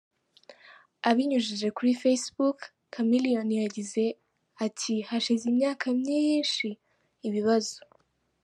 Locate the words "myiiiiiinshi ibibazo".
5.99-7.77